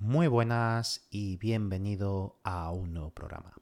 Muy 0.00 0.28
buenas 0.28 1.06
y 1.10 1.36
bienvenido 1.36 2.40
a 2.42 2.72
un 2.72 2.94
nuevo 2.94 3.10
programa. 3.10 3.52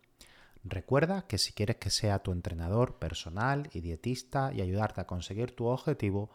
Recuerda 0.63 1.23
que 1.23 1.37
si 1.37 1.53
quieres 1.53 1.79
que 1.79 1.91
sea 1.91 2.21
tu 2.21 2.31
entrenador 2.31 3.01
personal 3.01 3.69
y 3.73 3.81
dietista 3.81 4.53
y 4.55 4.61
ayudarte 4.61 5.01
a 5.01 5.07
conseguir 5.09 5.57
tu 5.57 5.67
objetivo, 5.67 6.31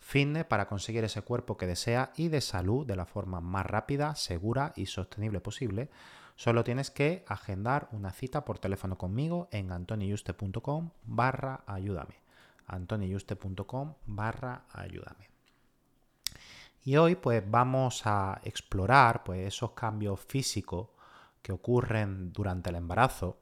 fitness 0.00 0.44
para 0.44 0.66
conseguir 0.66 1.04
ese 1.04 1.22
cuerpo 1.22 1.56
que 1.56 1.68
desea 1.68 2.12
y 2.16 2.30
de 2.30 2.40
salud 2.40 2.84
de 2.84 2.96
la 2.96 3.06
forma 3.06 3.40
más 3.40 3.64
rápida, 3.64 4.16
segura 4.16 4.72
y 4.74 4.86
sostenible 4.86 5.38
posible, 5.40 5.88
solo 6.34 6.64
tienes 6.64 6.90
que 6.90 7.24
agendar 7.28 7.88
una 7.92 8.10
cita 8.10 8.44
por 8.44 8.58
teléfono 8.58 8.98
conmigo 8.98 9.48
en 9.52 9.70
antoniyuste.com 9.70 10.90
barra 11.04 11.62
ayúdame. 11.68 12.16
antoniyuste.com 12.66 13.94
barra 14.04 14.64
ayúdame. 14.72 15.37
Y 16.84 16.96
hoy 16.96 17.16
pues 17.16 17.42
vamos 17.48 18.02
a 18.06 18.40
explorar 18.44 19.24
pues 19.24 19.46
esos 19.46 19.72
cambios 19.72 20.20
físicos 20.20 20.88
que 21.42 21.52
ocurren 21.52 22.32
durante 22.32 22.70
el 22.70 22.76
embarazo 22.76 23.38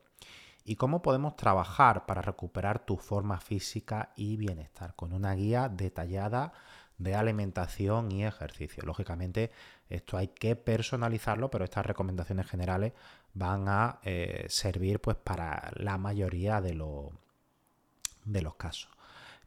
y 0.65 0.77
cómo 0.77 1.01
podemos 1.01 1.37
trabajar 1.37 2.07
para 2.07 2.23
recuperar 2.23 2.85
tu 2.85 2.97
forma 2.97 3.39
física 3.39 4.13
y 4.17 4.37
bienestar 4.37 4.95
con 4.97 5.13
una 5.13 5.35
guía 5.35 5.69
detallada 5.69 6.53
de 6.99 7.15
alimentación 7.15 8.11
y 8.11 8.25
ejercicio. 8.25 8.83
Lógicamente 8.85 9.53
esto 9.89 10.17
hay 10.17 10.29
que 10.29 10.57
personalizarlo, 10.57 11.51
pero 11.51 11.65
estas 11.65 11.87
recomendaciones 11.87 12.49
generales 12.49 12.95
van 13.35 13.69
a 13.69 14.01
eh, 14.03 14.47
servir 14.49 15.01
pues 15.01 15.17
para 15.17 15.71
la 15.77 15.99
mayoría 15.99 16.61
de, 16.61 16.71
de 18.25 18.43
los 18.43 18.55
casos. 18.57 18.96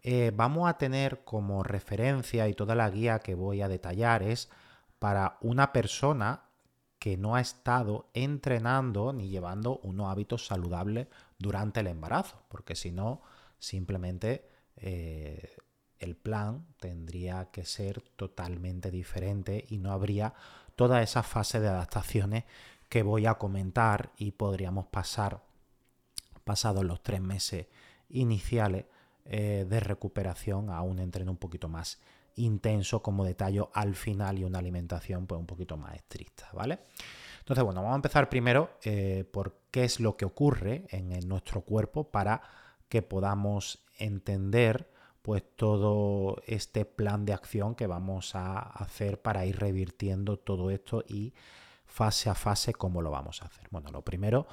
Eh, 0.02 0.31
vamos 0.33 0.69
a 0.69 0.78
tener 0.78 1.23
como 1.23 1.64
referencia 1.64 2.47
y 2.47 2.53
toda 2.53 2.75
la 2.75 2.89
guía 2.89 3.19
que 3.19 3.36
voy 3.36 3.61
a 3.61 3.67
detallar 3.67 4.23
es 4.23 4.50
para 4.97 5.38
una 5.41 5.73
persona 5.73 6.44
que 7.00 7.17
no 7.17 7.36
ha 7.36 7.41
estado 7.41 8.09
entrenando 8.14 9.14
ni 9.14 9.30
llevando 9.30 9.80
unos 9.83 10.11
hábitos 10.11 10.45
saludables 10.45 11.08
durante 11.38 11.80
el 11.80 11.88
embarazo, 11.88 12.44
porque 12.50 12.75
si 12.75 12.91
no, 12.91 13.22
simplemente 13.57 14.50
eh, 14.75 15.56
el 15.97 16.16
plan 16.16 16.66
tendría 16.79 17.51
que 17.51 17.66
ser 17.66 18.01
totalmente 18.16 18.91
diferente 18.91 19.66
y 19.69 19.78
no 19.78 19.91
habría 19.91 20.34
toda 20.75 21.01
esa 21.01 21.24
fase 21.24 21.59
de 21.59 21.69
adaptaciones 21.69 22.45
que 22.90 23.03
voy 23.03 23.25
a 23.25 23.35
comentar 23.35 24.12
y 24.18 24.31
podríamos 24.31 24.88
pasar, 24.88 25.41
pasados 26.44 26.84
los 26.84 27.03
tres 27.03 27.22
meses 27.22 27.68
iniciales, 28.09 28.85
eh, 29.31 29.67
de 29.69 29.79
recuperación 29.79 30.72
a 30.72 30.81
un 30.81 30.97
entreno 30.97 31.29
un 31.29 31.38
poquito 31.38 31.69
más 31.69 32.00
intenso 32.35 33.03
como 33.03 33.23
detalle 33.23 33.62
al 33.73 33.94
final 33.94 34.40
y 34.40 34.44
una 34.44 34.57
alimentación 34.57 35.28
pues 35.28 35.40
un 35.40 35.45
poquito 35.45 35.78
más 35.78 35.94
estricta, 35.94 36.50
¿vale? 36.53 36.79
Entonces, 37.38 37.63
bueno, 37.63 37.81
vamos 37.81 37.94
a 37.94 37.97
empezar 37.97 38.28
primero 38.28 38.72
eh, 38.84 39.25
por 39.31 39.56
qué 39.69 39.84
es 39.84 40.00
lo 40.00 40.18
que 40.18 40.25
ocurre 40.25 40.85
en, 40.89 41.28
nuestro 41.28 41.62
cuerpo 41.62 42.06
para 42.06 42.41
que 42.88 43.03
podamos 43.03 43.85
entender 44.00 44.89
pues 45.22 45.44
todo 45.56 46.41
este 46.47 46.85
plan 46.85 47.23
de 47.25 47.34
acción 47.34 47.75
que 47.75 47.85
vamos 47.85 48.34
a 48.34 48.59
hacer 48.59 49.22
para 49.22 49.45
ir 49.45 49.59
revirtiendo 49.59 50.38
todo 50.38 50.72
esto 50.72 51.03
y 51.07 51.34
fase 51.85 52.31
a 52.31 52.35
fase 52.35 52.73
cómo 52.73 53.01
lo 53.03 53.12
vamos 53.12 53.44
a 53.44 53.45
hacer. 53.45 53.68
Bueno, 53.69 53.91
lo 53.91 54.01
primero 54.01 54.47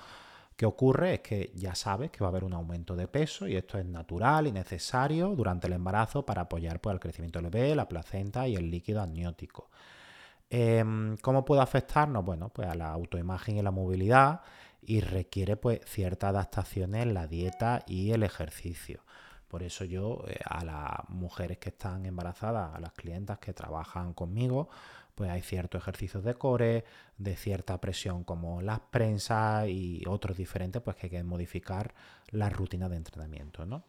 ¿Qué 0.56 0.64
ocurre? 0.64 1.14
Es 1.14 1.20
que 1.20 1.52
ya 1.54 1.74
sabes 1.74 2.10
que 2.10 2.20
va 2.20 2.28
a 2.28 2.30
haber 2.30 2.44
un 2.44 2.54
aumento 2.54 2.96
de 2.96 3.08
peso 3.08 3.46
y 3.46 3.56
esto 3.56 3.78
es 3.78 3.84
natural 3.84 4.46
y 4.46 4.52
necesario 4.52 5.34
durante 5.36 5.66
el 5.66 5.74
embarazo 5.74 6.24
para 6.24 6.42
apoyar 6.42 6.80
pues, 6.80 6.94
el 6.94 7.00
crecimiento 7.00 7.40
del 7.40 7.50
bebé, 7.50 7.76
la 7.76 7.88
placenta 7.88 8.48
y 8.48 8.56
el 8.56 8.70
líquido 8.70 9.02
amniótico. 9.02 9.70
Em, 10.48 11.16
¿Cómo 11.18 11.44
puede 11.44 11.60
afectarnos? 11.62 12.24
Bueno, 12.24 12.48
pues 12.48 12.68
a 12.68 12.74
la 12.74 12.90
autoimagen 12.90 13.58
y 13.58 13.62
la 13.62 13.70
movilidad 13.70 14.40
y 14.80 15.00
requiere 15.00 15.56
pues 15.56 15.80
ciertas 15.84 16.30
adaptaciones 16.30 17.02
en 17.02 17.14
la 17.14 17.26
dieta 17.26 17.82
y 17.86 18.12
el 18.12 18.22
ejercicio. 18.22 19.02
Por 19.48 19.62
eso 19.62 19.84
yo 19.84 20.24
eh, 20.28 20.38
a 20.44 20.64
las 20.64 21.08
mujeres 21.08 21.58
que 21.58 21.70
están 21.70 22.06
embarazadas, 22.06 22.74
a 22.74 22.80
las 22.80 22.92
clientas 22.92 23.38
que 23.38 23.52
trabajan 23.52 24.14
conmigo, 24.14 24.68
pues 25.16 25.30
hay 25.30 25.40
ciertos 25.40 25.82
ejercicios 25.82 26.22
de 26.22 26.34
core, 26.34 26.84
de 27.16 27.36
cierta 27.36 27.80
presión 27.80 28.22
como 28.22 28.60
las 28.60 28.80
prensas 28.80 29.66
y 29.66 30.02
otros 30.06 30.36
diferentes, 30.36 30.82
pues 30.82 30.96
que 30.96 31.06
hay 31.06 31.10
que 31.10 31.24
modificar 31.24 31.94
la 32.28 32.50
rutina 32.50 32.88
de 32.88 32.98
entrenamiento, 32.98 33.64
¿no? 33.64 33.84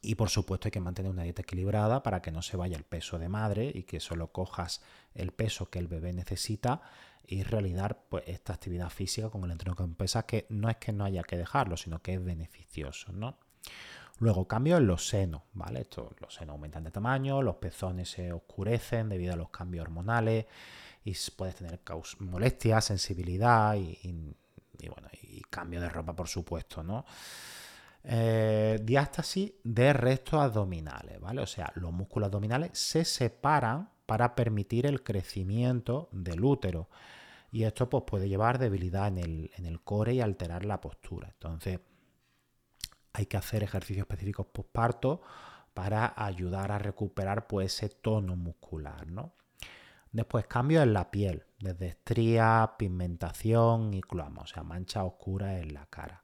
Y 0.00 0.14
por 0.14 0.30
supuesto 0.30 0.68
hay 0.68 0.70
que 0.70 0.80
mantener 0.80 1.10
una 1.10 1.24
dieta 1.24 1.42
equilibrada 1.42 2.04
para 2.04 2.22
que 2.22 2.30
no 2.30 2.42
se 2.42 2.56
vaya 2.56 2.76
el 2.76 2.84
peso 2.84 3.18
de 3.18 3.28
madre 3.28 3.72
y 3.74 3.82
que 3.82 3.98
solo 3.98 4.30
cojas 4.30 4.80
el 5.14 5.32
peso 5.32 5.68
que 5.68 5.80
el 5.80 5.88
bebé 5.88 6.12
necesita 6.12 6.80
y 7.26 7.42
realizar 7.42 8.04
pues, 8.08 8.22
esta 8.28 8.52
actividad 8.52 8.90
física 8.90 9.30
con 9.30 9.42
el 9.42 9.50
entreno 9.50 9.74
con 9.74 9.96
pesas 9.96 10.24
que 10.24 10.46
no 10.48 10.70
es 10.70 10.76
que 10.76 10.92
no 10.92 11.04
haya 11.04 11.24
que 11.24 11.36
dejarlo, 11.36 11.76
sino 11.76 12.00
que 12.00 12.14
es 12.14 12.24
beneficioso, 12.24 13.12
¿no? 13.12 13.36
Luego, 14.20 14.48
cambio 14.48 14.76
en 14.78 14.86
los 14.86 15.06
senos, 15.06 15.42
¿vale? 15.52 15.82
Esto, 15.82 16.14
los 16.20 16.34
senos 16.34 16.54
aumentan 16.54 16.84
de 16.84 16.90
tamaño, 16.90 17.40
los 17.40 17.56
pezones 17.56 18.10
se 18.10 18.32
oscurecen 18.32 19.08
debido 19.08 19.34
a 19.34 19.36
los 19.36 19.50
cambios 19.50 19.82
hormonales 19.82 20.46
y 21.04 21.14
puedes 21.36 21.54
tener 21.54 21.80
molestias, 22.18 22.84
sensibilidad 22.84 23.76
y, 23.76 24.34
bueno, 24.88 25.08
y 25.22 25.40
cambio 25.42 25.80
de 25.80 25.88
ropa, 25.88 26.14
por 26.14 26.28
supuesto, 26.28 26.82
¿no? 26.82 27.04
Eh, 28.04 28.80
diástasis 28.82 29.52
de 29.62 29.92
restos 29.92 30.40
abdominales, 30.40 31.20
¿vale? 31.20 31.42
O 31.42 31.46
sea, 31.46 31.72
los 31.76 31.92
músculos 31.92 32.26
abdominales 32.26 32.70
se 32.72 33.04
separan 33.04 33.90
para 34.06 34.34
permitir 34.34 34.86
el 34.86 35.02
crecimiento 35.02 36.08
del 36.12 36.42
útero. 36.42 36.88
Y 37.50 37.64
esto 37.64 37.88
pues, 37.88 38.04
puede 38.06 38.28
llevar 38.28 38.58
debilidad 38.58 39.08
en 39.08 39.18
el, 39.18 39.50
en 39.56 39.66
el 39.66 39.80
core 39.80 40.14
y 40.14 40.20
alterar 40.20 40.64
la 40.64 40.80
postura. 40.80 41.28
Entonces, 41.28 41.80
hay 43.18 43.26
que 43.26 43.36
hacer 43.36 43.64
ejercicios 43.64 44.04
específicos 44.04 44.46
postparto 44.46 45.20
para 45.74 46.14
ayudar 46.16 46.70
a 46.70 46.78
recuperar 46.78 47.48
pues, 47.48 47.74
ese 47.74 47.88
tono 47.88 48.36
muscular. 48.36 49.08
¿no? 49.08 49.32
Después 50.12 50.46
cambios 50.46 50.84
en 50.84 50.92
la 50.92 51.10
piel, 51.10 51.44
desde 51.58 51.88
estrías, 51.88 52.70
pigmentación 52.78 53.92
y 53.92 54.02
cloama, 54.02 54.42
o 54.42 54.46
sea, 54.46 54.62
mancha 54.62 55.02
oscura 55.02 55.58
en 55.58 55.74
la 55.74 55.86
cara. 55.86 56.22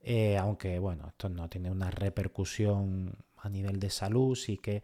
Eh, 0.00 0.38
aunque 0.38 0.78
bueno, 0.78 1.08
esto 1.08 1.28
no 1.28 1.50
tiene 1.50 1.70
una 1.70 1.90
repercusión 1.90 3.18
a 3.36 3.50
nivel 3.50 3.78
de 3.78 3.90
salud, 3.90 4.34
sí 4.34 4.56
que 4.56 4.82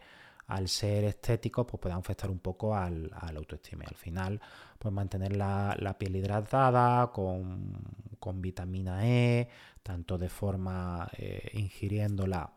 al 0.51 0.67
ser 0.67 1.05
estético 1.05 1.65
pues 1.65 1.79
puede 1.79 1.95
afectar 1.95 2.29
un 2.29 2.39
poco 2.39 2.75
al, 2.75 3.09
autoestima. 3.35 3.85
Al 3.87 3.95
final, 3.95 4.41
pues 4.77 4.93
mantener 4.93 5.35
la, 5.35 5.95
piel 5.97 6.17
hidratada 6.17 7.11
con, 7.11 8.41
vitamina 8.41 9.07
E, 9.07 9.47
tanto 9.81 10.17
de 10.17 10.27
forma 10.29 11.07
eh, 11.17 11.51
ingiriéndola, 11.53 12.53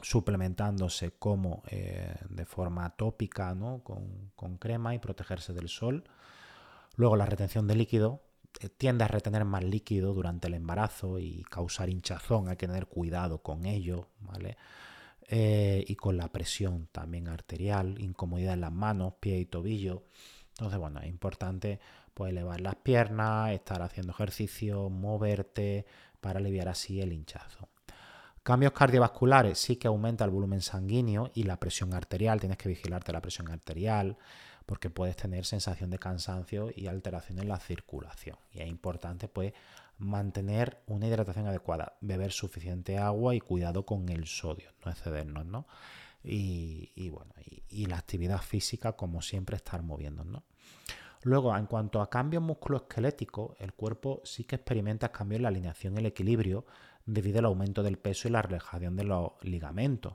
suplementándose 0.00 1.12
como 1.12 1.62
eh, 1.68 2.16
de 2.28 2.44
forma 2.44 2.90
tópica, 2.90 3.54
¿no? 3.54 3.82
Con, 3.84 4.32
con, 4.34 4.58
crema 4.58 4.94
y 4.94 4.98
protegerse 4.98 5.52
del 5.52 5.68
sol. 5.68 6.04
Luego 6.96 7.16
la 7.16 7.26
retención 7.26 7.68
de 7.68 7.76
líquido 7.76 8.20
eh, 8.60 8.68
tiende 8.68 9.04
a 9.04 9.08
retener 9.08 9.44
más 9.44 9.62
líquido 9.62 10.12
durante 10.12 10.48
el 10.48 10.54
embarazo 10.54 11.20
y 11.20 11.44
causar 11.44 11.88
hinchazón, 11.88 12.48
hay 12.48 12.56
que 12.56 12.66
tener 12.66 12.86
cuidado 12.86 13.42
con 13.42 13.64
ello, 13.64 14.08
¿vale? 14.20 14.56
Eh, 15.28 15.84
y 15.86 15.96
con 15.96 16.16
la 16.16 16.28
presión 16.28 16.88
también 16.92 17.28
arterial, 17.28 18.00
incomodidad 18.00 18.54
en 18.54 18.60
las 18.60 18.72
manos, 18.72 19.14
pie 19.20 19.38
y 19.38 19.46
tobillo. 19.46 20.04
Entonces, 20.50 20.78
bueno, 20.78 21.00
es 21.00 21.08
importante 21.08 21.80
pues, 22.12 22.30
elevar 22.30 22.60
las 22.60 22.76
piernas, 22.76 23.52
estar 23.52 23.82
haciendo 23.82 24.12
ejercicio, 24.12 24.90
moverte 24.90 25.86
para 26.20 26.38
aliviar 26.38 26.68
así 26.68 27.00
el 27.00 27.12
hinchazo. 27.12 27.68
Cambios 28.42 28.72
cardiovasculares 28.72 29.58
sí 29.58 29.76
que 29.76 29.88
aumenta 29.88 30.24
el 30.24 30.30
volumen 30.30 30.60
sanguíneo 30.60 31.30
y 31.34 31.44
la 31.44 31.58
presión 31.58 31.94
arterial. 31.94 32.40
Tienes 32.40 32.58
que 32.58 32.68
vigilarte 32.68 33.12
la 33.12 33.22
presión 33.22 33.50
arterial 33.50 34.18
porque 34.66 34.90
puedes 34.90 35.16
tener 35.16 35.44
sensación 35.44 35.90
de 35.90 35.98
cansancio 35.98 36.70
y 36.74 36.86
alteración 36.86 37.38
en 37.38 37.48
la 37.48 37.58
circulación. 37.58 38.36
Y 38.52 38.60
es 38.60 38.68
importante 38.68 39.28
pues 39.28 39.52
mantener 39.98 40.82
una 40.86 41.06
hidratación 41.06 41.46
adecuada, 41.46 41.96
beber 42.00 42.32
suficiente 42.32 42.98
agua 42.98 43.34
y 43.34 43.40
cuidado 43.40 43.84
con 43.84 44.08
el 44.08 44.26
sodio, 44.26 44.70
no 44.84 44.90
excedernos, 44.90 45.46
¿no? 45.46 45.66
Y, 46.26 47.10
bueno, 47.10 47.34
y, 47.68 47.84
la 47.84 47.98
actividad 47.98 48.40
física, 48.40 48.92
como 48.92 49.20
siempre, 49.20 49.56
estar 49.56 49.82
moviéndonos. 49.82 50.42
Luego, 51.22 51.54
en 51.54 51.66
cuanto 51.66 52.00
a 52.00 52.08
cambios 52.08 52.42
musculoesqueléticos, 52.42 53.56
el 53.60 53.74
cuerpo 53.74 54.22
sí 54.24 54.44
que 54.44 54.56
experimenta 54.56 55.12
cambios 55.12 55.38
en 55.38 55.42
la 55.42 55.48
alineación 55.48 55.94
y 55.94 55.98
el 55.98 56.06
equilibrio 56.06 56.64
debido 57.04 57.40
al 57.40 57.44
aumento 57.44 57.82
del 57.82 57.98
peso 57.98 58.28
y 58.28 58.30
la 58.30 58.40
relajación 58.40 58.96
de 58.96 59.04
los 59.04 59.32
ligamentos. 59.42 60.14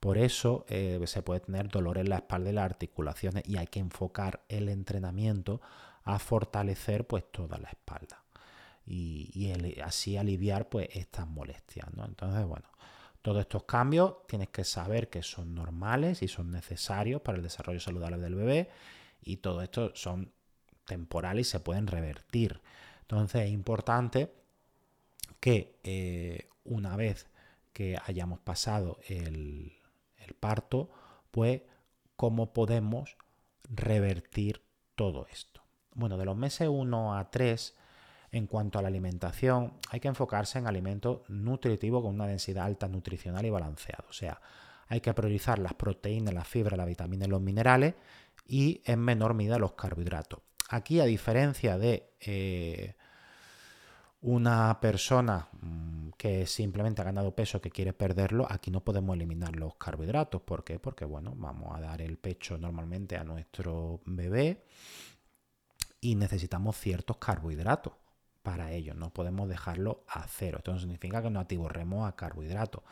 Por 0.00 0.18
eso 0.18 0.64
eh, 0.68 1.00
se 1.06 1.22
puede 1.22 1.40
tener 1.40 1.68
dolor 1.68 1.98
en 1.98 2.10
la 2.10 2.16
espalda 2.16 2.50
y 2.50 2.52
las 2.52 2.64
articulaciones 2.64 3.42
y 3.46 3.56
hay 3.56 3.66
que 3.66 3.80
enfocar 3.80 4.44
el 4.48 4.68
entrenamiento 4.68 5.60
a 6.04 6.18
fortalecer 6.18 7.06
pues 7.06 7.24
toda 7.32 7.58
la 7.58 7.68
espalda 7.68 8.22
y, 8.86 9.52
así 9.82 10.16
aliviar 10.16 10.68
pues 10.68 10.88
estas 10.92 11.26
molestias. 11.26 11.92
¿no? 11.94 12.04
Entonces, 12.04 12.46
bueno, 12.46 12.68
todos 13.22 13.40
estos 13.40 13.64
cambios 13.64 14.26
tienes 14.28 14.48
que 14.48 14.64
saber 14.64 15.10
que 15.10 15.22
son 15.22 15.54
normales 15.54 16.22
y 16.22 16.28
son 16.28 16.50
necesarios 16.50 17.20
para 17.22 17.36
el 17.36 17.42
desarrollo 17.42 17.80
saludable 17.80 18.18
del 18.18 18.36
bebé 18.36 18.70
y 19.22 19.38
todo 19.38 19.62
esto 19.62 19.92
son 19.94 20.32
temporales 20.84 21.48
y 21.48 21.50
se 21.50 21.60
pueden 21.60 21.88
revertir. 21.88 22.60
Entonces 23.00 23.46
es 23.46 23.50
importante 23.50 24.32
que 25.40 25.78
eh, 25.82 26.48
una 26.64 26.96
vez 26.96 27.26
que 27.72 27.98
hayamos 28.06 28.38
pasado 28.38 28.98
el, 29.08 29.76
el 30.26 30.34
parto, 30.34 30.90
pues 31.30 31.62
cómo 32.16 32.52
podemos 32.52 33.16
revertir 33.68 34.62
todo 34.94 35.26
esto. 35.30 35.62
Bueno, 35.94 36.16
de 36.18 36.24
los 36.24 36.36
meses 36.36 36.68
1 36.68 37.16
a 37.16 37.30
3 37.30 37.76
en 38.32 38.46
cuanto 38.46 38.78
a 38.78 38.82
la 38.82 38.88
alimentación, 38.88 39.74
hay 39.90 40.00
que 40.00 40.08
enfocarse 40.08 40.58
en 40.58 40.66
alimentos 40.66 41.20
nutritivos 41.28 42.02
con 42.02 42.14
una 42.14 42.26
densidad 42.26 42.66
alta 42.66 42.88
nutricional 42.88 43.46
y 43.46 43.50
balanceado. 43.50 44.04
O 44.10 44.12
sea, 44.12 44.40
hay 44.88 45.00
que 45.00 45.14
priorizar 45.14 45.58
las 45.58 45.74
proteínas, 45.74 46.34
las 46.34 46.46
fibras, 46.46 46.76
las 46.76 46.86
vitaminas 46.86 47.28
y 47.28 47.30
los 47.30 47.40
minerales 47.40 47.94
y 48.46 48.82
en 48.84 49.00
menor 49.00 49.34
medida 49.34 49.58
los 49.58 49.72
carbohidratos. 49.72 50.40
Aquí, 50.68 51.00
a 51.00 51.04
diferencia 51.04 51.78
de 51.78 52.10
eh, 52.20 52.94
una 54.26 54.80
persona 54.80 55.48
mm, 55.60 56.08
que 56.18 56.46
simplemente 56.46 57.00
ha 57.00 57.04
ganado 57.04 57.36
peso 57.36 57.60
que 57.60 57.70
quiere 57.70 57.92
perderlo, 57.92 58.44
aquí 58.50 58.72
no 58.72 58.82
podemos 58.82 59.14
eliminar 59.14 59.54
los 59.54 59.76
carbohidratos. 59.76 60.42
¿Por 60.42 60.64
qué? 60.64 60.80
Porque 60.80 61.04
bueno, 61.04 61.32
vamos 61.36 61.76
a 61.76 61.80
dar 61.80 62.02
el 62.02 62.18
pecho 62.18 62.58
normalmente 62.58 63.16
a 63.16 63.22
nuestro 63.22 64.00
bebé 64.04 64.64
y 66.00 66.16
necesitamos 66.16 66.76
ciertos 66.76 67.18
carbohidratos 67.18 67.92
para 68.42 68.72
ello. 68.72 68.94
No 68.94 69.10
podemos 69.10 69.48
dejarlo 69.48 70.02
a 70.08 70.26
cero. 70.26 70.58
Esto 70.58 70.72
no 70.72 70.80
significa 70.80 71.22
que 71.22 71.30
no 71.30 71.38
atiborremos 71.38 72.08
a 72.08 72.16
carbohidratos. 72.16 72.82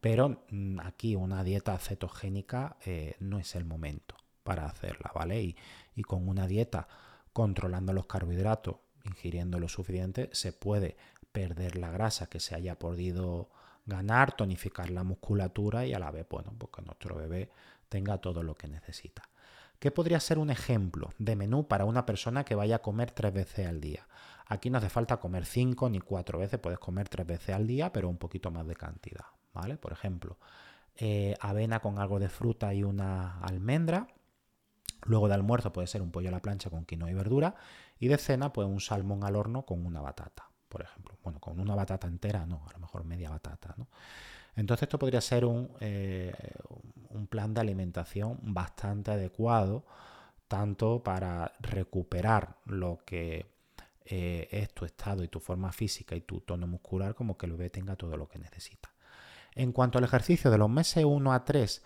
Pero 0.00 0.42
mm, 0.50 0.80
aquí 0.80 1.14
una 1.14 1.44
dieta 1.44 1.78
cetogénica 1.78 2.78
eh, 2.84 3.14
no 3.20 3.38
es 3.38 3.54
el 3.54 3.64
momento 3.64 4.16
para 4.42 4.66
hacerla, 4.66 5.12
¿vale? 5.14 5.40
Y, 5.40 5.56
y 5.94 6.02
con 6.02 6.28
una 6.28 6.48
dieta 6.48 6.88
controlando 7.32 7.92
los 7.92 8.06
carbohidratos, 8.06 8.76
ingiriendo 9.04 9.58
lo 9.58 9.68
suficiente, 9.68 10.30
se 10.32 10.52
puede 10.52 10.96
perder 11.32 11.76
la 11.76 11.90
grasa 11.90 12.28
que 12.28 12.40
se 12.40 12.54
haya 12.54 12.78
podido 12.78 13.50
ganar, 13.86 14.32
tonificar 14.32 14.90
la 14.90 15.04
musculatura 15.04 15.86
y 15.86 15.94
a 15.94 15.98
la 15.98 16.10
vez, 16.10 16.26
bueno, 16.28 16.52
pues 16.56 16.72
que 16.72 16.82
nuestro 16.82 17.16
bebé 17.16 17.50
tenga 17.88 18.18
todo 18.18 18.42
lo 18.42 18.54
que 18.54 18.68
necesita. 18.68 19.28
¿Qué 19.78 19.90
podría 19.90 20.20
ser 20.20 20.38
un 20.38 20.50
ejemplo 20.50 21.12
de 21.18 21.36
menú 21.36 21.66
para 21.66 21.86
una 21.86 22.04
persona 22.04 22.44
que 22.44 22.54
vaya 22.54 22.76
a 22.76 22.82
comer 22.82 23.12
tres 23.12 23.32
veces 23.32 23.66
al 23.66 23.80
día? 23.80 24.06
Aquí 24.46 24.68
no 24.68 24.78
hace 24.78 24.90
falta 24.90 25.18
comer 25.18 25.46
cinco 25.46 25.88
ni 25.88 26.00
cuatro 26.00 26.38
veces, 26.38 26.60
puedes 26.60 26.78
comer 26.78 27.08
tres 27.08 27.26
veces 27.26 27.54
al 27.54 27.66
día, 27.66 27.92
pero 27.92 28.08
un 28.08 28.18
poquito 28.18 28.50
más 28.50 28.66
de 28.66 28.76
cantidad, 28.76 29.24
¿vale? 29.54 29.76
Por 29.76 29.92
ejemplo, 29.92 30.38
eh, 30.96 31.34
avena 31.40 31.80
con 31.80 31.98
algo 31.98 32.18
de 32.18 32.28
fruta 32.28 32.74
y 32.74 32.82
una 32.82 33.38
almendra. 33.40 34.08
Luego 35.04 35.28
de 35.28 35.34
almuerzo 35.34 35.72
puede 35.72 35.86
ser 35.86 36.02
un 36.02 36.10
pollo 36.10 36.28
a 36.28 36.32
la 36.32 36.42
plancha 36.42 36.68
con 36.68 36.84
quinoa 36.84 37.10
y 37.10 37.14
verdura. 37.14 37.54
Y 38.00 38.08
de 38.08 38.18
cena, 38.18 38.52
pues 38.52 38.66
un 38.66 38.80
salmón 38.80 39.22
al 39.22 39.36
horno 39.36 39.64
con 39.64 39.86
una 39.86 40.00
batata, 40.00 40.50
por 40.68 40.82
ejemplo. 40.82 41.16
Bueno, 41.22 41.38
con 41.38 41.60
una 41.60 41.76
batata 41.76 42.08
entera, 42.08 42.46
no, 42.46 42.64
a 42.68 42.72
lo 42.72 42.80
mejor 42.80 43.04
media 43.04 43.30
batata, 43.30 43.74
¿no? 43.76 43.86
Entonces 44.56 44.84
esto 44.84 44.98
podría 44.98 45.20
ser 45.20 45.44
un, 45.44 45.70
eh, 45.80 46.34
un 47.10 47.26
plan 47.26 47.54
de 47.54 47.60
alimentación 47.60 48.38
bastante 48.42 49.12
adecuado, 49.12 49.84
tanto 50.48 51.02
para 51.02 51.52
recuperar 51.60 52.56
lo 52.64 52.98
que 53.04 53.46
eh, 54.04 54.48
es 54.50 54.74
tu 54.74 54.84
estado 54.84 55.22
y 55.22 55.28
tu 55.28 55.38
forma 55.38 55.70
física 55.70 56.16
y 56.16 56.22
tu 56.22 56.40
tono 56.40 56.66
muscular 56.66 57.14
como 57.14 57.38
que 57.38 57.46
el 57.46 57.52
bebé 57.52 57.70
tenga 57.70 57.94
todo 57.94 58.16
lo 58.16 58.28
que 58.28 58.38
necesita. 58.38 58.90
En 59.54 59.72
cuanto 59.72 59.98
al 59.98 60.04
ejercicio 60.04 60.50
de 60.50 60.58
los 60.58 60.68
meses 60.68 61.04
1 61.04 61.32
a 61.32 61.44
3, 61.44 61.82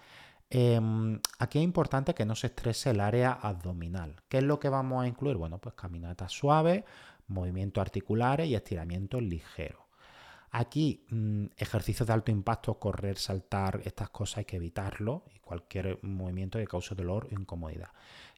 em, 0.54 1.20
aquí 1.38 1.58
es 1.58 1.64
importante 1.64 2.14
que 2.14 2.24
no 2.24 2.34
se 2.34 2.48
estrese 2.48 2.90
el 2.90 3.00
área 3.00 3.32
abdominal. 3.32 4.16
¿Qué 4.28 4.38
es 4.38 4.44
lo 4.44 4.58
que 4.58 4.68
vamos 4.68 5.04
a 5.04 5.08
incluir? 5.08 5.36
Bueno, 5.36 5.58
pues 5.58 5.74
caminatas 5.74 6.32
suaves, 6.32 6.84
movimientos 7.26 7.80
articulares 7.80 8.48
y 8.48 8.54
estiramientos 8.54 9.22
ligeros. 9.22 9.82
Aquí, 10.50 11.04
mm, 11.10 11.46
ejercicios 11.56 12.06
de 12.06 12.12
alto 12.12 12.30
impacto, 12.30 12.78
correr, 12.78 13.18
saltar, 13.18 13.80
estas 13.84 14.10
cosas 14.10 14.38
hay 14.38 14.44
que 14.44 14.56
evitarlo 14.56 15.24
y 15.34 15.40
cualquier 15.40 15.98
movimiento 16.02 16.58
que 16.58 16.66
cause 16.66 16.94
dolor 16.94 17.26
o 17.30 17.34
incomodidad. 17.34 17.90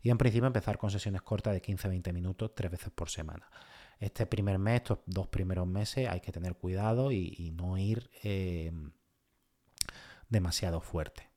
Y 0.02 0.10
en 0.10 0.18
principio 0.18 0.46
empezar 0.46 0.78
con 0.78 0.90
sesiones 0.90 1.22
cortas 1.22 1.52
de 1.52 1.60
15-20 1.60 2.12
minutos 2.12 2.52
tres 2.54 2.70
veces 2.70 2.90
por 2.90 3.10
semana 3.10 3.46
este 3.98 4.26
primer 4.26 4.58
mes, 4.58 4.76
estos 4.76 4.98
dos 5.06 5.28
primeros 5.28 5.66
meses, 5.66 6.08
hay 6.08 6.20
que 6.20 6.32
tener 6.32 6.56
cuidado 6.56 7.12
y, 7.12 7.52
no 7.56 7.78
ir 7.78 8.10
eh, 8.22 8.72
demasiado 10.28 10.80
fuerte, 10.80 11.30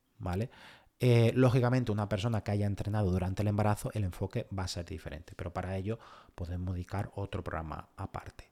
Eh, 0.98 1.32
lógicamente, 1.34 1.92
una 1.92 2.08
persona 2.08 2.42
que 2.42 2.50
haya 2.50 2.66
entrenado 2.66 3.10
durante 3.10 3.42
el 3.42 3.48
embarazo, 3.48 3.90
el 3.94 4.04
enfoque 4.04 4.46
va 4.56 4.64
a 4.64 4.68
ser 4.68 4.84
diferente, 4.84 5.32
pero 5.34 5.52
para 5.52 5.76
ello 5.76 5.98
podemos 6.34 6.74
dedicar 6.74 7.10
otro 7.14 7.42
programa 7.42 7.88
aparte. 7.96 8.50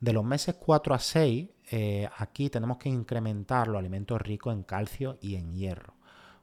De 0.00 0.12
los 0.12 0.24
meses 0.24 0.56
4 0.56 0.94
a 0.94 0.98
6, 0.98 1.48
eh, 1.70 2.08
aquí 2.18 2.50
tenemos 2.50 2.76
que 2.78 2.88
incrementar 2.88 3.68
los 3.68 3.78
alimentos 3.78 4.20
ricos 4.20 4.54
en 4.54 4.62
calcio 4.62 5.18
y 5.20 5.36
en 5.36 5.54
hierro. 5.54 5.94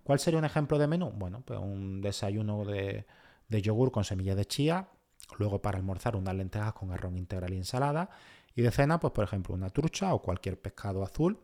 ¿Cuál 0.03 0.19
sería 0.19 0.39
un 0.39 0.45
ejemplo 0.45 0.77
de 0.77 0.87
menú? 0.87 1.11
Bueno, 1.11 1.41
pues 1.45 1.59
un 1.59 2.01
desayuno 2.01 2.65
de, 2.65 3.05
de 3.47 3.61
yogur 3.61 3.91
con 3.91 4.03
semillas 4.03 4.35
de 4.35 4.45
chía, 4.45 4.89
Luego 5.37 5.61
para 5.61 5.77
almorzar 5.77 6.15
unas 6.15 6.35
lentejas 6.35 6.73
con 6.73 6.91
arroz 6.91 7.15
integral 7.15 7.53
y 7.53 7.57
ensalada. 7.57 8.09
Y 8.55 8.61
de 8.61 8.71
cena, 8.71 8.99
pues 8.99 9.11
por 9.11 9.23
ejemplo 9.23 9.53
una 9.53 9.69
trucha 9.69 10.13
o 10.13 10.21
cualquier 10.21 10.59
pescado 10.59 11.03
azul 11.03 11.39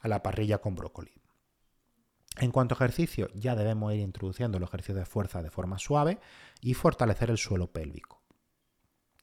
a 0.00 0.08
la 0.08 0.22
parrilla 0.22 0.58
con 0.58 0.74
brócoli. 0.74 1.12
En 2.38 2.50
cuanto 2.50 2.74
a 2.74 2.76
ejercicio, 2.76 3.28
ya 3.34 3.54
debemos 3.54 3.94
ir 3.94 4.00
introduciendo 4.00 4.58
los 4.58 4.68
ejercicios 4.68 4.98
de 4.98 5.06
fuerza 5.06 5.42
de 5.42 5.50
forma 5.50 5.78
suave 5.78 6.18
y 6.60 6.74
fortalecer 6.74 7.30
el 7.30 7.38
suelo 7.38 7.68
pélvico. 7.68 8.20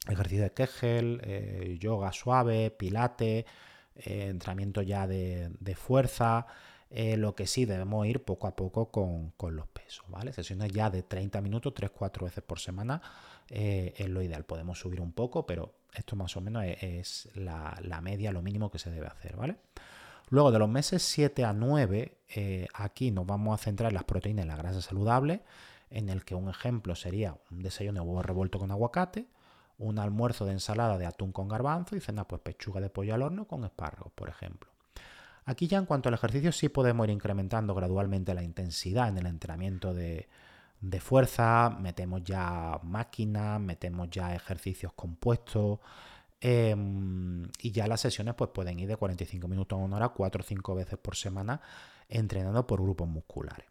Ejercicio 0.07 0.43
de 0.43 0.53
Kegel, 0.53 1.21
eh, 1.23 1.77
yoga 1.79 2.11
suave, 2.11 2.71
pilate, 2.71 3.45
eh, 3.95 4.27
entrenamiento 4.29 4.81
ya 4.81 5.07
de, 5.07 5.75
fuerza. 5.75 6.47
Eh, 6.89 7.17
lo 7.17 7.35
que 7.35 7.47
sí 7.47 7.65
debemos 7.65 8.05
ir 8.05 8.23
poco 8.23 8.47
a 8.47 8.55
poco 8.55 8.91
con, 8.91 9.33
los 9.55 9.67
pesos, 9.67 10.05
¿vale? 10.09 10.33
Sesiones 10.33 10.71
ya 10.71 10.89
de 10.89 11.03
30 11.03 11.41
minutos, 11.41 11.73
3-4 11.73 12.25
veces 12.25 12.43
por 12.43 12.59
semana 12.59 13.01
es 13.49 14.09
lo 14.09 14.21
ideal. 14.21 14.45
Podemos 14.45 14.79
subir 14.79 15.01
un 15.01 15.11
poco, 15.11 15.45
pero 15.45 15.73
esto 15.93 16.15
más 16.15 16.35
o 16.37 16.41
menos 16.41 16.63
es, 16.65 17.29
la, 17.35 17.99
media, 18.01 18.31
lo 18.31 18.41
mínimo 18.41 18.69
que 18.69 18.79
se 18.79 18.91
debe 18.91 19.07
hacer, 19.07 19.35
¿vale? 19.35 19.57
Luego 20.29 20.51
de 20.51 20.59
los 20.59 20.69
meses 20.69 21.03
7 21.03 21.45
a 21.45 21.53
9, 21.53 22.17
eh, 22.35 22.67
aquí 22.73 23.11
nos 23.11 23.25
vamos 23.25 23.59
a 23.59 23.63
centrar 23.63 23.91
en 23.91 23.95
las 23.95 24.03
proteínas 24.03 24.45
y 24.45 24.47
la 24.47 24.55
grasa 24.55 24.81
saludable, 24.81 25.43
en 25.89 26.09
el 26.09 26.25
que 26.25 26.35
un 26.35 26.49
ejemplo 26.49 26.95
sería 26.95 27.37
un 27.51 27.61
desayuno 27.61 28.01
de 28.01 28.07
huevo 28.07 28.23
revuelto 28.23 28.57
con 28.57 28.71
aguacate, 28.71 29.27
un 29.77 29.99
almuerzo 29.99 30.45
de 30.45 30.53
ensalada 30.53 30.97
de 30.97 31.05
atún 31.05 31.31
con 31.31 31.47
garbanzo 31.47 31.95
y 31.95 31.99
cena 31.99 32.27
pues 32.27 32.41
pechuga 32.41 32.81
de 32.81 32.89
pollo 32.89 33.13
al 33.13 33.21
horno 33.21 33.45
con 33.45 33.63
espárragos, 33.63 34.11
por 34.13 34.29
ejemplo. 34.29 34.71
Aquí 35.45 35.67
ya 35.67 35.77
en 35.77 35.85
cuanto 35.85 36.09
al 36.09 36.15
ejercicio 36.15 36.51
sí 36.51 36.69
podemos 36.69 37.05
ir 37.05 37.11
incrementando 37.11 37.75
gradualmente 37.75 38.33
la 38.33 38.43
intensidad 38.43 39.09
en 39.09 39.17
el 39.17 39.25
entrenamiento 39.25 39.93
de, 39.93 40.29
de 40.83 40.99
fuerza, 40.99 41.69
metemos 41.69 42.23
ya 42.23 42.79
máquinas, 42.83 43.59
metemos 43.59 44.09
ya 44.09 44.35
ejercicios 44.35 44.93
compuestos. 44.93 45.79
Em, 46.45 47.47
y 47.61 47.71
ya 47.71 47.87
las 47.87 48.01
sesiones 48.01 48.35
pues, 48.35 48.49
pueden 48.49 48.77
ir 48.77 48.89
de 48.89 48.97
45 48.97 49.47
minutos 49.47 49.79
a 49.79 49.81
una 49.81 49.95
hora, 49.95 50.09
4 50.09 50.41
o 50.41 50.43
5 50.43 50.75
veces 50.75 50.99
por 50.99 51.15
semana 51.15 51.61
entrenando 52.09 52.67
por 52.67 52.81
grupos 52.81 53.07
musculares. 53.07 53.65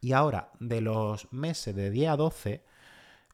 Y 0.00 0.10
ahora, 0.10 0.50
de 0.58 0.80
los 0.80 1.32
meses 1.32 1.72
de 1.76 1.92
10 1.92 2.10
a 2.10 2.16
12, 2.16 2.64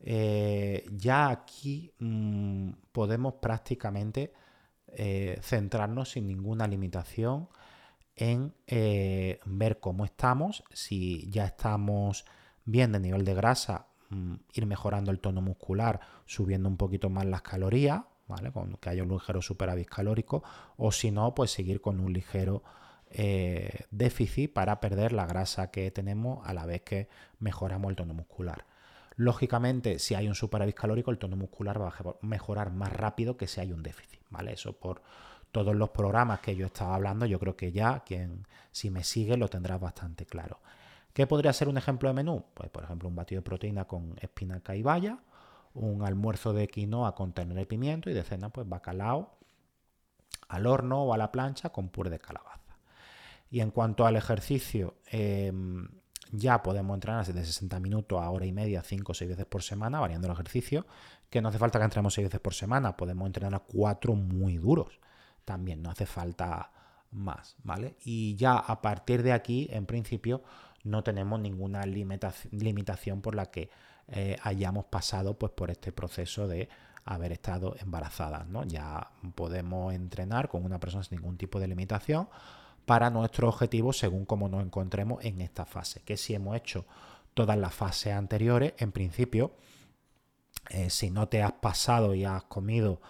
eh, 0.01 0.87
ya 0.93 1.31
aquí 1.31 1.91
mm, 2.01 2.73
podemos 2.93 3.33
prácticamente 3.37 4.35
eh, 4.89 5.39
centrarnos 5.41 6.11
sin 6.11 6.27
ninguna 6.27 6.67
limitación 6.67 7.49
en 8.15 8.53
eh, 8.67 9.41
ver 9.47 9.81
cómo 9.81 10.05
estamos, 10.05 10.65
si 10.71 11.31
ya 11.31 11.47
estamos 11.47 12.27
bien 12.67 12.93
de 12.93 13.01
nivel 13.01 13.25
de 13.25 13.33
grasa, 13.33 13.87
mm, 14.11 14.35
ir 14.53 14.67
mejorando 14.67 15.11
el 15.11 15.21
tono 15.21 15.41
muscular, 15.41 16.01
subiendo 16.27 16.69
un 16.69 16.77
poquito 16.77 17.09
más 17.09 17.25
las 17.25 17.41
calorías, 17.41 18.03
Con 18.53 18.77
que 18.77 18.91
haya 18.91 19.03
un 19.03 19.11
ligero 19.11 19.41
superávit 19.41 19.89
calórico, 19.89 20.43
o 20.77 20.93
si 20.93 21.11
no, 21.11 21.35
pues 21.35 21.51
seguir 21.51 21.81
con 21.81 21.99
un 22.01 22.13
ligero 22.13 22.63
eh, 23.11 23.87
déficit 23.91 24.53
para 24.53 24.81
perder 24.81 25.13
la 25.13 25.27
grasa 25.27 25.71
que 25.71 25.91
tenemos 25.91 26.47
a 26.47 26.53
la 26.53 26.67
vez 26.67 26.83
que 26.83 27.09
mejoramos 27.39 27.91
el 27.91 27.97
tono 27.97 28.13
muscular. 28.13 28.67
Lógicamente, 29.17 29.99
si 29.99 30.15
hay 30.15 30.29
un 30.29 30.35
superávit 30.35 30.77
calórico, 30.77 31.11
el 31.11 31.19
tono 31.19 31.37
muscular 31.37 31.81
va 31.81 31.89
a 31.89 32.15
mejorar 32.21 32.71
más 32.71 32.93
rápido 32.93 33.37
que 33.37 33.49
si 33.49 33.61
hay 33.61 33.73
un 33.73 33.83
déficit, 33.83 34.21
¿vale? 34.31 34.53
Eso 34.53 34.75
por 34.75 35.03
todos 35.51 35.75
los 35.75 35.89
programas 35.91 36.41
que 36.41 36.55
yo 36.55 36.67
estaba 36.67 36.95
hablando, 36.95 37.27
yo 37.27 37.41
creo 37.41 37.57
que 37.57 37.73
ya 37.73 38.01
quien 38.01 38.47
si 38.71 38.91
me 38.91 39.03
sigue 39.03 39.37
lo 39.37 39.49
tendrá 39.49 39.79
bastante 39.79 40.27
claro. 40.27 40.61
¿Qué 41.13 41.27
podría 41.27 41.53
ser 41.53 41.69
un 41.69 41.79
ejemplo 41.79 42.09
de 42.09 42.15
menú? 42.15 42.45
Pues 42.55 42.69
por 42.71 42.85
ejemplo 42.85 43.09
un 43.09 43.17
batido 43.17 43.41
de 43.41 43.45
proteína 43.45 43.87
con 43.87 44.15
espinaca 44.21 44.77
y 44.77 44.83
un 45.79 46.05
almuerzo 46.05 46.53
de 46.53 46.69
quinoa 46.69 47.15
con 47.15 47.33
ternera 47.33 47.63
y 47.63 47.67
pimiento 47.67 48.11
y 48.11 48.15
de 48.15 48.23
cena 48.23 48.51
pues 48.51 48.69
bacalao 48.69 49.39
al 50.49 50.67
horno 50.67 51.05
o 51.05 51.15
a 51.15 51.19
la 51.19 51.31
plancha 51.31 51.71
con 51.71 51.89
puré 51.89 52.11
de 52.11 52.19
calabaza. 52.19 52.79
Y 53.51 53.61
en 53.61 53.71
cuanto 53.71 54.07
al 54.07 54.17
ejercicio, 54.17 54.97
em, 55.07 55.89
ya 56.33 56.63
podemos 56.63 56.95
entrenar 56.95 57.27
de 57.27 57.45
60 57.45 57.81
minutos 57.81 58.21
a 58.21 58.31
hora 58.31 58.45
y 58.45 58.53
media, 58.53 58.83
5 58.83 59.13
o 59.13 59.15
6 59.15 59.31
veces 59.31 59.47
por 59.47 59.63
semana, 59.63 60.01
variando 60.01 60.27
el 60.27 60.35
ejercicio, 60.35 60.87
que 61.31 61.41
no 61.41 61.49
hace 61.49 61.59
falta 61.59 61.79
que 61.79 61.85
entremos 61.85 62.15
6 62.15 62.27
veces 62.27 62.41
por 62.41 62.55
semana, 62.55 62.97
podemos 62.97 63.27
entrenar 63.27 63.55
a 63.55 63.61
4 63.61 64.15
muy 64.15 64.59
duros, 64.59 65.01
también 65.45 65.83
no 65.83 65.91
hace 65.91 66.07
falta 66.07 66.73
más, 67.11 67.57
¿vale? 67.63 67.97
Y 68.05 68.37
ya 68.37 68.59
a 68.59 68.83
partir 68.83 69.23
de 69.23 69.33
aquí, 69.33 69.69
en 69.71 69.87
principio, 69.87 70.43
no 70.85 71.03
tenemos 71.03 71.41
ninguna 71.41 71.85
limitación 71.87 73.23
por 73.23 73.35
la 73.35 73.47
que 73.47 73.71
eh, 74.09 74.37
hayamos 74.43 74.87
pasado 74.87 75.39
pues, 75.39 75.53
por 75.53 75.71
este 75.71 75.93
proceso 75.93 76.49
de 76.49 76.69
haber 77.05 77.33
estado 77.33 77.75
embarazadas, 77.81 78.47
¿no? 78.49 78.65
Ya 78.65 79.11
podemos 79.35 79.95
entrenar 79.95 80.49
con 80.49 80.65
una 80.65 80.79
persona 80.79 81.05
sin 81.05 81.19
ningún 81.19 81.37
tipo 81.37 81.59
de 81.59 81.69
limitación 81.69 82.29
para 82.85 83.11
nuestro 83.11 83.49
objetivo 83.49 83.93
según 83.93 84.25
como 84.25 84.49
nos 84.49 84.63
encontremos 84.63 85.25
en 85.25 85.41
esta 85.41 85.65
fase. 85.65 86.03
Que 86.05 86.17
si 86.17 86.35
hemos 86.35 86.57
hecho 86.57 86.87
todas 87.35 87.57
las 87.57 87.75
fases 87.75 88.15
anteriores, 88.15 88.75
en 88.79 88.93
principio, 88.93 89.53
eh, 90.71 90.91
si 90.91 91.11
no 91.11 91.29
te 91.29 91.43
has 91.43 91.53
pasado 91.53 92.15
y 92.15 92.25
has 92.25 92.45
comido 92.45 93.01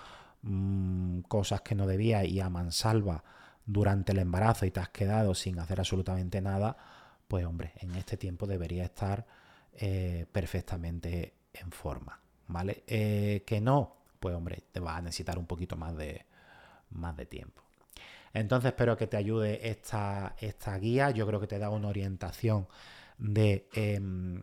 mm, 0.42 1.20
cosas 1.22 1.62
que 1.62 1.74
no 1.74 1.86
debías 1.86 2.24
y 2.24 2.40
a 2.40 2.48
mansalva 2.50 3.24
durante 3.66 4.12
el 4.12 4.18
embarazo 4.18 4.66
y 4.66 4.70
te 4.70 4.80
has 4.80 4.88
quedado 4.88 5.34
sin 5.34 5.58
hacer 5.58 5.80
absolutamente 5.80 6.40
nada, 6.40 6.76
pues 7.26 7.44
hombre, 7.44 7.72
en 7.76 7.94
este 7.96 8.16
tiempo 8.16 8.46
debería 8.46 8.84
estar 8.84 9.26
eh, 9.80 10.26
perfectamente 10.32 11.34
en 11.52 11.70
forma. 11.70 12.20
¿Vale? 12.48 12.82
Eh, 12.86 13.44
que 13.46 13.60
no, 13.60 13.96
pues 14.18 14.34
hombre, 14.34 14.64
te 14.72 14.80
va 14.80 14.96
a 14.96 15.02
necesitar 15.02 15.38
un 15.38 15.46
poquito 15.46 15.76
más 15.76 15.96
de, 15.96 16.24
más 16.90 17.16
de 17.16 17.26
tiempo. 17.26 17.62
Entonces 18.32 18.70
espero 18.70 18.96
que 18.96 19.06
te 19.06 19.16
ayude 19.16 19.68
esta, 19.68 20.34
esta 20.40 20.76
guía. 20.78 21.10
Yo 21.10 21.26
creo 21.26 21.40
que 21.40 21.46
te 21.46 21.58
da 21.58 21.70
una 21.70 21.88
orientación 21.88 22.66
de 23.18 23.68
em, 23.74 24.42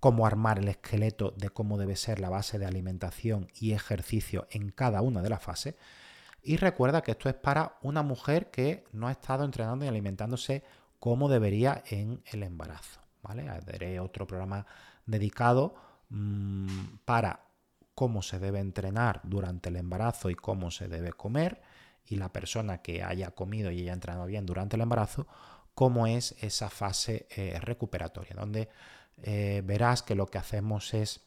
cómo 0.00 0.26
armar 0.26 0.58
el 0.58 0.68
esqueleto, 0.68 1.32
de 1.36 1.50
cómo 1.50 1.78
debe 1.78 1.96
ser 1.96 2.18
la 2.18 2.30
base 2.30 2.58
de 2.58 2.66
alimentación 2.66 3.48
y 3.54 3.72
ejercicio 3.72 4.46
en 4.50 4.70
cada 4.70 5.02
una 5.02 5.22
de 5.22 5.30
las 5.30 5.42
fases. 5.42 5.74
Y 6.42 6.56
recuerda 6.56 7.02
que 7.02 7.12
esto 7.12 7.28
es 7.28 7.36
para 7.36 7.78
una 7.82 8.02
mujer 8.02 8.50
que 8.50 8.84
no 8.92 9.06
ha 9.06 9.12
estado 9.12 9.44
entrenando 9.44 9.84
y 9.84 9.88
alimentándose 9.88 10.64
como 10.98 11.28
debería 11.28 11.82
en 11.86 12.22
el 12.32 12.42
embarazo. 12.42 13.01
¿Vale? 13.22 13.48
Haré 13.48 14.00
otro 14.00 14.26
programa 14.26 14.66
dedicado 15.06 15.74
mm, 16.10 16.96
para 17.04 17.40
cómo 17.94 18.22
se 18.22 18.38
debe 18.38 18.58
entrenar 18.60 19.20
durante 19.24 19.68
el 19.68 19.76
embarazo 19.76 20.30
y 20.30 20.34
cómo 20.34 20.70
se 20.70 20.88
debe 20.88 21.12
comer 21.12 21.62
y 22.06 22.16
la 22.16 22.32
persona 22.32 22.78
que 22.78 23.02
haya 23.02 23.30
comido 23.30 23.70
y 23.70 23.82
haya 23.82 23.92
entrenado 23.92 24.26
bien 24.26 24.46
durante 24.46 24.76
el 24.76 24.82
embarazo, 24.82 25.26
cómo 25.74 26.06
es 26.06 26.34
esa 26.40 26.68
fase 26.68 27.26
eh, 27.36 27.58
recuperatoria, 27.60 28.34
donde 28.34 28.68
eh, 29.22 29.62
verás 29.64 30.02
que 30.02 30.14
lo 30.14 30.26
que 30.26 30.38
hacemos 30.38 30.94
es, 30.94 31.20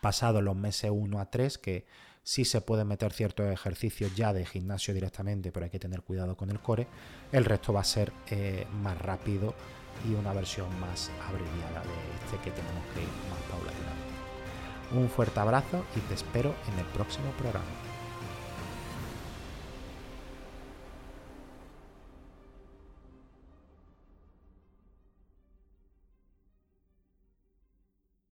pasado 0.00 0.42
los 0.42 0.56
meses 0.56 0.90
1 0.92 1.18
a 1.18 1.30
3, 1.30 1.58
que 1.58 1.86
sí 2.22 2.44
se 2.44 2.60
puede 2.60 2.84
meter 2.84 3.12
ciertos 3.12 3.50
ejercicios 3.50 4.14
ya 4.14 4.32
de 4.32 4.44
gimnasio 4.44 4.92
directamente, 4.94 5.50
pero 5.50 5.64
hay 5.64 5.70
que 5.70 5.78
tener 5.78 6.02
cuidado 6.02 6.36
con 6.36 6.50
el 6.50 6.60
core, 6.60 6.86
el 7.32 7.44
resto 7.44 7.72
va 7.72 7.80
a 7.80 7.84
ser 7.84 8.12
eh, 8.30 8.66
más 8.82 8.98
rápido 8.98 9.54
y 10.06 10.14
una 10.14 10.32
versión 10.32 10.68
más 10.80 11.10
abreviada 11.26 11.82
de 11.82 12.24
este 12.24 12.36
que 12.44 12.50
tenemos 12.50 12.84
que 12.94 13.02
ir 13.02 13.08
más 13.30 13.40
paulatinamente. 13.50 14.18
Un 14.92 15.08
fuerte 15.08 15.40
abrazo 15.40 15.84
y 15.96 16.00
te 16.00 16.14
espero 16.14 16.54
en 16.72 16.78
el 16.78 16.86
próximo 16.86 17.30
programa. 17.32 17.87